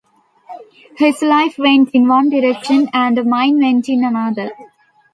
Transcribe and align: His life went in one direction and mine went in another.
His 0.97 1.21
life 1.21 1.59
went 1.59 1.91
in 1.91 2.07
one 2.07 2.29
direction 2.31 2.89
and 2.91 3.23
mine 3.23 3.59
went 3.59 3.87
in 3.87 4.03
another. 4.03 4.49